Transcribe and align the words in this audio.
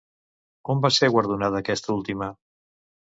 On 0.75 0.79
va 0.87 0.91
ser 0.97 1.09
guardonada 1.15 1.63
aquesta 1.65 1.95
última? 1.99 2.31